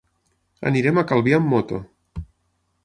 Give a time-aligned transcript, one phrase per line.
[0.69, 1.81] Anirem a Calvià amb moto.